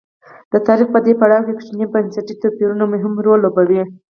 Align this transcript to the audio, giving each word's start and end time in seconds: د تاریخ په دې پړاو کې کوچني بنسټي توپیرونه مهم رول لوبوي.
د 0.51 0.53
تاریخ 0.67 0.87
په 0.93 0.99
دې 1.05 1.13
پړاو 1.21 1.45
کې 1.45 1.55
کوچني 1.57 1.85
بنسټي 1.93 2.33
توپیرونه 2.41 2.85
مهم 2.93 3.13
رول 3.25 3.39
لوبوي. 3.43 3.81